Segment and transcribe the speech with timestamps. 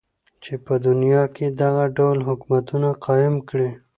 [0.43, 2.65] چی په دنیا کی دغه ډول حکومت
[3.05, 3.69] قایم کړی.